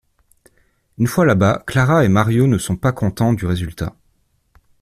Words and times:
Une 0.97 1.05
fois 1.05 1.27
là-bas, 1.27 1.63
Clara 1.67 2.03
et 2.03 2.09
Mario 2.09 2.47
ne 2.47 2.57
sont 2.57 2.75
pas 2.75 2.91
contents 2.91 3.33
du 3.33 3.45
résultat. 3.45 3.95